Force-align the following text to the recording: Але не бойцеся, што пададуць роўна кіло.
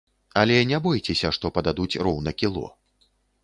Але 0.43 0.55
не 0.69 0.79
бойцеся, 0.85 1.33
што 1.37 1.53
пададуць 1.59 2.01
роўна 2.11 2.37
кіло. 2.41 2.65